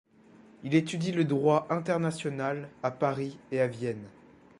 Il 0.63 0.73
étudie 0.73 1.11
le 1.11 1.25
droit 1.25 1.67
international 1.69 2.69
à 2.81 2.89
Paris 2.89 3.37
et 3.51 3.61
à 3.61 3.67
Vienne. 3.67 4.09